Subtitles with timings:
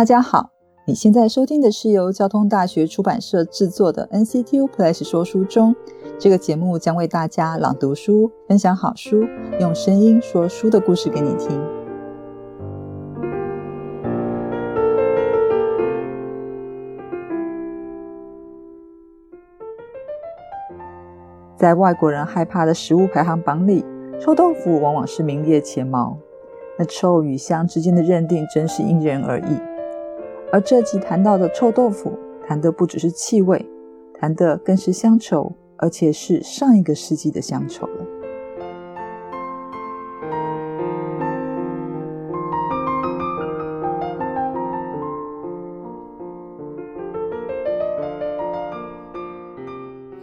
[0.00, 0.48] 大家好，
[0.86, 5.76] 你现在收听的是由交通大学出版社制作的 NCTU Plus 说书中。
[6.18, 9.26] 这个节目将为大家朗读书，分享好书，
[9.60, 11.60] 用声音说书的故事给你听。
[21.58, 23.84] 在外国人害怕的食物排行榜里，
[24.18, 26.16] 臭豆腐往往是名列前茅。
[26.78, 29.69] 那臭与香之间的认定真是因人而异。
[30.52, 33.64] 而这集谈到的臭豆腐，谈的不只是气味，
[34.18, 35.52] 谈的更是乡愁。
[35.82, 38.06] 而且是上一个世纪的乡愁了。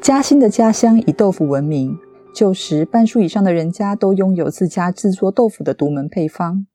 [0.00, 1.96] 嘉兴的家乡以豆腐闻名，
[2.34, 6.66] 旧时半数以上的人家都拥有自家制作豆腐的独门配方。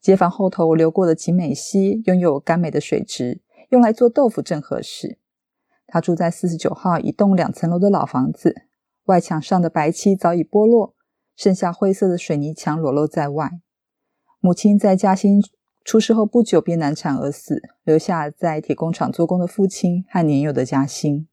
[0.00, 5.18] 街坊后头流过的景美溪拥有甘美的水质，用来做豆腐正合适。
[5.86, 8.62] 他住在四十九号一栋两层楼的老房子，
[9.04, 10.94] 外墙上的白漆早已剥落，
[11.36, 13.50] 剩下灰色的水泥墙裸露在外。
[14.40, 15.42] 母亲在嘉兴
[15.84, 21.26] 出事后不久便难产而死，留下在铁工厂做工的父亲和年幼的嘉兴。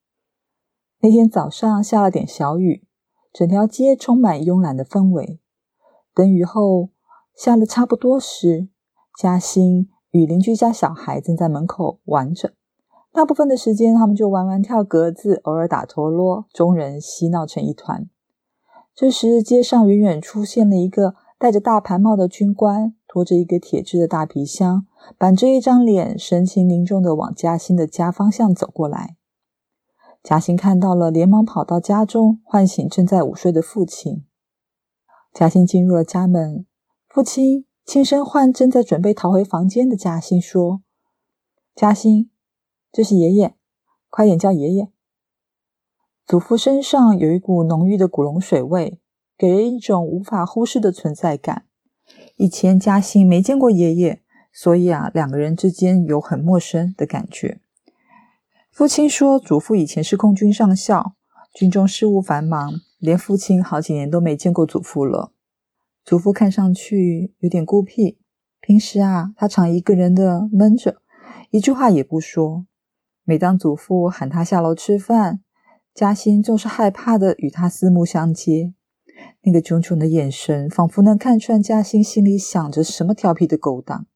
[0.99, 2.83] 那天早上下了点小雨，
[3.31, 5.39] 整条街充满慵懒的氛围。
[6.13, 6.89] 等雨后
[7.37, 8.67] 下了差不多时，
[9.15, 12.53] 嘉兴与邻居家小孩正在门口玩着。
[13.13, 18.09] 大部分的时间，他们就玩玩跳格子，偶尔打陀螺，众人嬉闹成一团。
[18.95, 24.87] 这时，街上远远出现了一个戴着大盘帽的军官，拖着一个铁制的大皮箱，
[25.19, 29.15] 板着一张脸，神情凝重地往嘉兴的家方向走过来。
[30.23, 34.25] 嘉兴看到了，连忙跑到家中，唤醒正在午睡的父亲。
[35.31, 36.65] 嘉兴进入了家门，
[37.17, 40.83] 父亲轻声唤正在准备逃回房间的嘉兴说
[41.73, 42.29] ：“嘉兴。”
[42.93, 43.55] 这是爷爷，
[44.11, 44.89] 快点叫爷爷。
[46.27, 48.99] 祖父身上有一股浓郁的古龙水味，
[49.35, 51.65] 给人一种无法忽视的存在感。
[52.35, 54.21] 以前嘉兴没见过爷爷，
[54.53, 57.59] 所以啊，两个人之间有很陌生的感觉。
[58.69, 61.15] 父亲说，祖父以前是空军上校，
[61.55, 65.31] 军中事务繁忙，连父亲好几年都没见过祖父了。
[66.07, 68.15] 祖父看上去有点孤僻，
[68.61, 71.01] 平时啊，他常一个人的闷着，
[71.51, 72.65] 一句话也不说。
[73.25, 75.41] 每当祖父喊他下楼吃饭，
[75.93, 78.73] 嘉欣总是害怕的与他四目相接。
[79.41, 84.07] 那个炯炯的眼神，仿佛能看穿嘉欣心里想着什么调皮的勾当。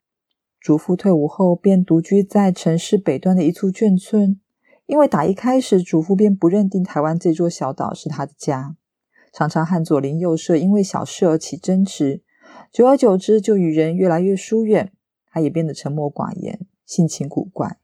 [0.62, 4.40] 祖父退伍后，便独居在城市北端的一处眷村。
[4.86, 8.78] 因为打一开始，祖父便不认定台湾这座小岛是他的家，
[9.32, 12.22] 常常和左邻右舍因为小事而起争执。
[12.72, 14.92] 久而久之，就与人越来越疏远。
[15.30, 17.78] 他也变得沉默寡言，性情古怪。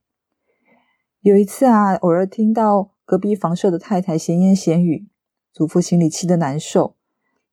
[1.22, 5.08] 有一次啊，偶尔听到隔壁房舍的太太闲言闲语，
[5.54, 6.96] 祖父心里气得难受，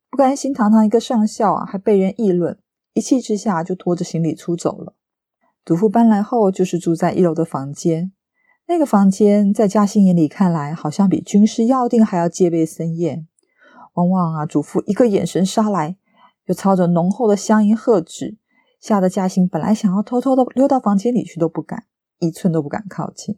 [0.09, 2.59] 不甘心堂堂一个上校啊，还被人议论，
[2.93, 4.95] 一气之下就拖着行李出走了。
[5.63, 8.11] 祖父搬来后，就是住在一楼的房间。
[8.67, 13.27] 那个房间在嘉兴眼里看来，好像比军事要定还要戒备森严。
[13.95, 15.97] 往往啊，祖父一个眼神杀来，
[16.45, 18.37] 又操着浓厚的乡音喝止，
[18.79, 21.85] 吓得嘉兴本来想要偷偷的溜到房间里去都不敢，
[22.19, 23.35] 一寸都不敢靠近。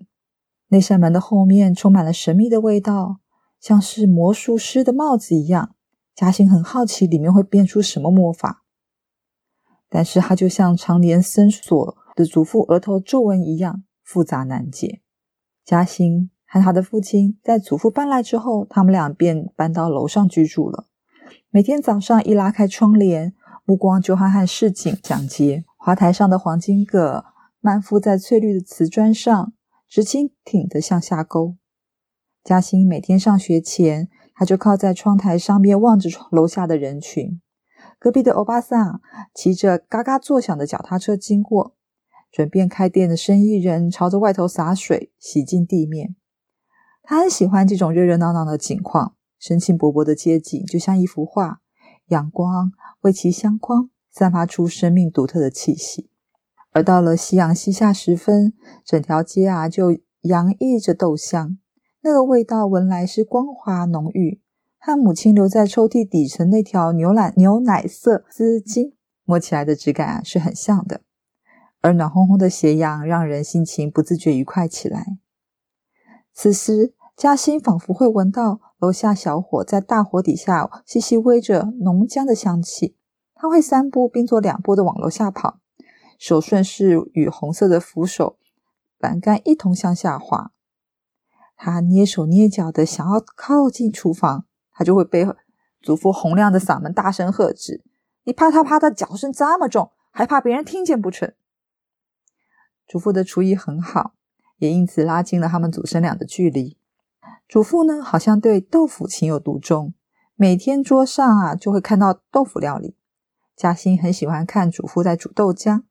[0.68, 3.22] 那扇门的后面充满了神秘的味道，
[3.60, 5.76] 像是魔术师的帽子一样。
[6.14, 8.64] 嘉兴很好奇里面会变出什么魔法，
[9.88, 15.02] 但是他就像常年深锁的祖父额头皱纹一样复杂难解。
[15.64, 20.88] 嘉兴和他的父亲在祖父搬来之后，他们俩便搬到楼上居住了。
[21.50, 23.34] 每天早上一拉开窗帘，
[23.66, 25.66] 目光就和和市井讲接。
[25.78, 27.26] 花台上的黄金葛
[27.60, 29.54] 漫覆在翠绿的瓷砖上。
[29.90, 31.56] 直挺挺的向下勾。
[32.44, 37.40] 嘉兴每天上学前，他就靠在窗台上面望着楼下的人群。
[37.98, 39.00] 隔壁的欧巴桑
[39.34, 41.78] 骑着嘎嘎作响的脚踏车经过，
[42.30, 46.18] 准备开店的生意人朝着外头洒水，洗净地面。
[47.10, 51.62] 他很喜欢这种热热闹闹的景况，生气勃勃的街景就像一幅画，
[52.08, 56.10] 阳光为其相框，散发出生命独特的气息。
[56.72, 58.52] 而到了夕阳西下时分，
[58.84, 61.58] 整条街啊就洋溢着豆香，
[62.02, 64.42] 那个味道闻来是光滑浓郁，
[64.78, 68.92] 和母亲留在抽屉底层那条牛奶牛奶色丝巾
[69.24, 71.00] 摸起来的质感啊是很像的。
[71.80, 75.18] 而暖烘烘的斜阳让人心情不自觉愉快起来。
[76.34, 82.96] 此时，嘉兴仿佛会闻到楼下小伙在大火底下细细煨着浓姜的香气，
[83.34, 85.60] 他会三步并作两步的往楼下跑。
[86.20, 88.38] 手顺势与红色的扶手
[89.00, 90.52] 栏杆一同向下滑。
[91.56, 95.26] 他蹑手蹑脚的想要靠近厨房，他就会被
[95.82, 97.84] 祖父洪亮的嗓门大声喝止
[98.26, 101.34] ：“你啪嗒啪的脚声这么重，还怕别人听见不成？”
[102.88, 104.14] 祖父的厨艺很好，
[104.58, 106.77] 也因此拉近了他们祖孙俩的距离。
[107.48, 109.94] 祖父呢，好像对豆腐情有独钟，
[110.36, 112.98] 每天桌上啊就会看到豆腐料理。
[113.56, 115.84] 嘉欣很喜欢看祖父在煮豆浆，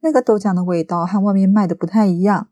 [0.00, 2.48] 那个豆浆的味道和外面卖的不太一样。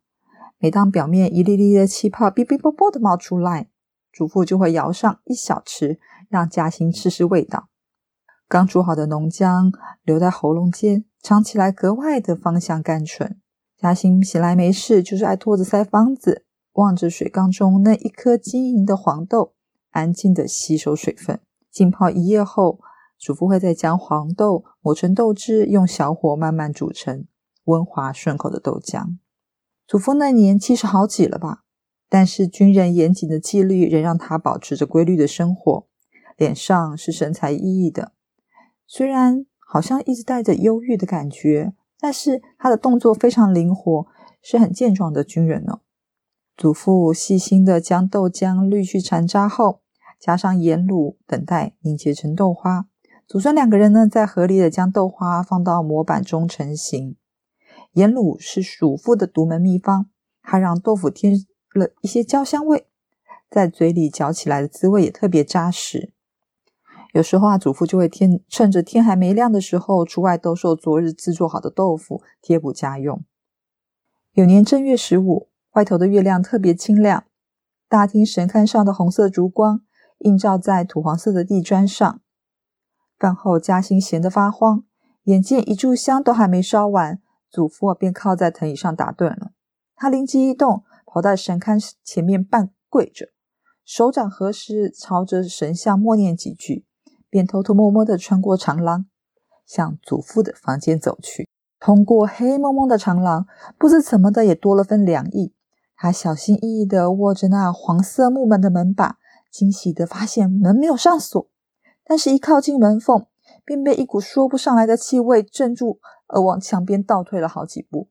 [0.58, 3.68] 每当表面一粒粒的气泡哔哔啵啵的冒出来，
[4.12, 7.68] 祖父就会舀上一小匙，让嘉欣试试味道。
[8.48, 9.72] 刚煮好的浓浆
[10.02, 13.38] 留在喉咙间，尝起来格外的芳香甘醇。
[13.76, 19.54] 嘉欣闲来没事，就是爱托着腮帮子，望着水缸中那一颗晶莹的黄豆，
[19.90, 21.40] 安静的吸收水分。
[21.70, 22.80] 浸泡一夜后，
[23.18, 27.26] 祖父会再将黄豆磨成豆汁，用小火慢慢煮成
[27.64, 29.18] 温滑顺口的豆浆。
[29.86, 31.64] 祖父那年七十好几了吧？
[32.08, 35.86] 但是军人严谨的纪律仍让他保持着规律的生活，
[36.36, 38.12] 脸上是神采奕奕的。
[38.86, 44.06] 虽然好像一直带着忧郁的感觉，但是他的动作非常灵活，
[44.40, 45.80] 是很健壮的军人哦。
[46.58, 49.80] 祖父细心的将豆浆滤去残渣后，
[50.18, 52.88] 加上盐卤，等待凝结成豆花。
[53.28, 57.14] 祖孙两个人呢，在合理的将豆花放到模板中成型。
[57.92, 60.10] 盐卤是祖父的独门秘方，
[60.42, 61.34] 它让豆腐添
[61.74, 62.88] 了一些焦香味，
[63.48, 66.12] 在嘴里嚼起来的滋味也特别扎实。
[67.12, 73.22] 有时候啊，祖父就会天趁着天还没亮的时候，出外兜售昨日制作好的豆腐，贴补家用。
[74.32, 77.22] 有年正月十五，外头的月亮特别清亮，
[77.88, 79.82] 大厅神龛上的红色烛光
[80.18, 82.20] 映照在土黄色的地砖上。
[83.16, 84.82] 饭后，嘉兴闲得发慌，
[85.22, 87.20] 眼见一炷香都还没烧完。
[87.48, 89.52] 祖父便靠在藤椅上打盹了。
[89.94, 93.28] 他灵机一动，跑到神龛前面半跪着，
[93.84, 96.86] 手掌合十，朝着神像默念几句，
[97.30, 99.06] 便偷偷摸摸地穿过长廊，
[99.64, 101.48] 向祖父的房间走去。
[101.78, 103.46] 通过黑蒙蒙的长廊，
[103.78, 105.54] 不知怎么的也多了分凉意。
[105.98, 109.18] 他小心翼翼地握着那黄色木门的门把，
[109.50, 111.46] 惊喜地发现门没有上锁，
[112.04, 113.26] 但是一靠近门缝，
[113.64, 115.98] 便被一股说不上来的气味镇住。
[116.30, 118.08] 而往墙边倒退了好几步，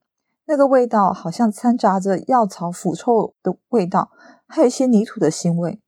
[0.48, 4.10] 那个味道好像掺杂着药草腐臭的味道，
[4.48, 5.80] 还有一些泥土的腥味。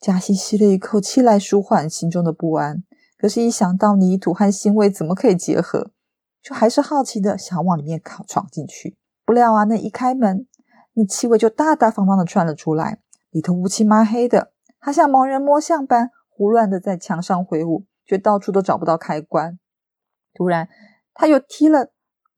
[0.00, 2.82] 嘉熙吸了一口气来舒缓心中的不安，
[3.16, 5.92] 可是，一想到泥土和腥味怎么可以结合，
[6.42, 8.96] 就还是好奇的想往里面靠闯进去。
[9.24, 10.48] 不料啊，那一开门，
[10.94, 13.00] 那气味就大大方方的窜了出来，
[13.30, 19.58] 里头乌漆抹黑的，他像盲人摸象般胡乱的在墙上挥舞，却到处都找不到开关。
[20.32, 20.68] 突然。
[21.16, 21.92] 他又踢了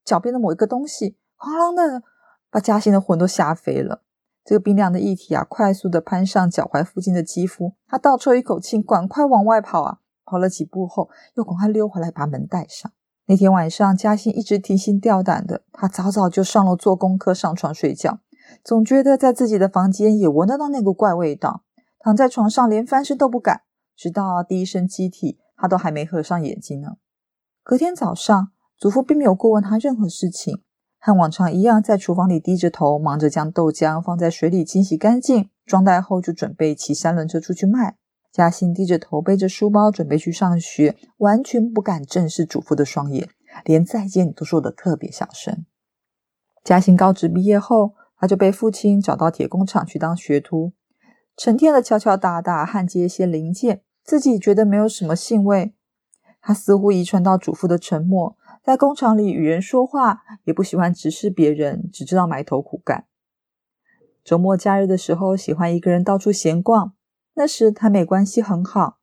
[0.04, 2.02] 脚边的某一个东西，哐啷的
[2.50, 4.02] 把嘉欣的魂都吓飞了。
[4.44, 7.72] 这个冰凉的液体啊，快速的攀上脚踝附近的肌肤。
[7.88, 10.00] 他倒抽一口气，赶快往外跑啊！
[10.26, 12.92] 跑了几步后，又赶快溜回来把门带上。
[13.24, 18.20] 那天晚上，嘉欣一直提心吊胆的，他早早就上楼做功课，上床睡觉，
[18.64, 21.64] 总觉得在自己的房间也闻得到那个怪味道。
[21.98, 23.62] 躺在床上，连翻身都不敢，
[23.96, 26.96] 直到第一声鸡啼，他都还没合上眼睛呢。
[27.62, 28.52] 隔天早上。
[28.78, 30.62] 祖父并没有过问他任何事情，
[30.98, 37.96] 和往常一样，在厨房里低着头，忙着将豆浆放在水里清洗干净，装袋后就准备骑三轮车出去卖。
[38.30, 43.30] 嘉欣低着头，背着书包，准备去上学，完全不敢正视祖父的双眼，
[43.64, 45.64] 连再见都说得特别小声。
[46.62, 50.72] 嘉欣高职毕业后，他就被父亲找到铁工厂去当学徒，
[51.36, 55.74] 成天的敲敲打打，焊接一些零件，自己觉得没有什么兴味。
[56.40, 58.36] 他似乎遗传到祖父的沉默。
[58.62, 63.06] 在工厂里与人说话，也不喜欢直视别人，只知道埋头苦干。
[64.24, 66.92] 周末假日的时候，喜欢一个人到处闲逛。
[67.34, 68.98] 那时台美关系很好，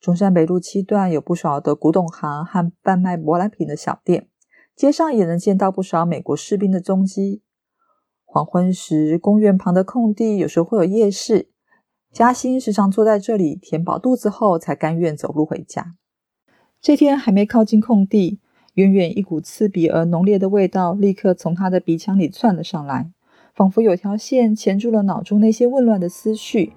[0.00, 4.28] 中山北路七段有不少的古董行和贩卖舶来品的小店，
[4.76, 7.42] 街上也能见到不少美国士兵的踪迹。
[8.30, 11.48] 黄昏时，公园旁的空地有时候会有夜市，
[12.12, 15.94] 嘉欣时常坐在这里填饱肚子后，才甘愿走路回家。
[16.78, 18.38] 这天还没靠近空地。
[18.74, 23.10] 远远一股刺鼻而浓烈的味道立刻从他的鼻腔里窜了上来，
[23.54, 26.74] 仿佛有条线钳住了脑中那些混乱的思绪。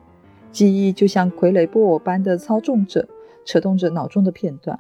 [0.53, 3.08] 记忆就像傀儡布偶般的操纵着，
[3.46, 4.79] 扯动着脑中的片段。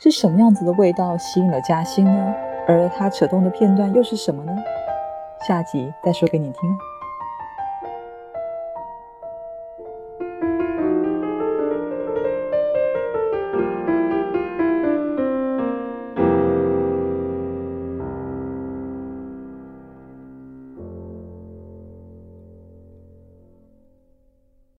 [0.00, 2.34] 是什么样子的味道吸引了嘉欣呢？
[2.66, 4.56] 而他扯动的片段又是什么呢？
[5.46, 6.87] 下集再说给你听。